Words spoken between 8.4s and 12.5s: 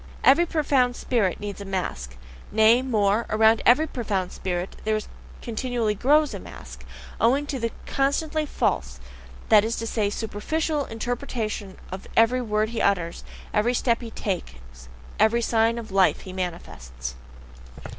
false, that is to say, SUPERFICIAL interpretation of every